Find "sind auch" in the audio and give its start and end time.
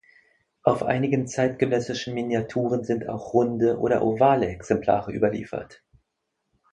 2.83-3.35